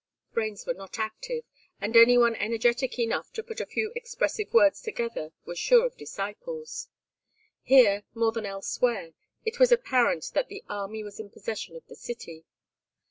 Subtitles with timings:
[0.33, 1.43] Brains were not active,
[1.79, 5.95] and any one energetic enough to put a few expressive words together was sure of
[5.95, 6.87] disciples.
[7.61, 9.13] Here, more than elsewhere,
[9.45, 12.45] it was apparent that the army was in possession of the city.